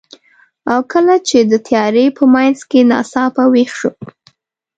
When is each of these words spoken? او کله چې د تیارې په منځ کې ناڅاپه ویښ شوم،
او 0.71 0.79
کله 0.91 1.15
چې 1.27 1.37
د 1.51 1.53
تیارې 1.67 2.05
په 2.17 2.23
منځ 2.33 2.57
کې 2.69 2.79
ناڅاپه 2.91 3.43
ویښ 3.51 3.71
شوم، 3.79 3.95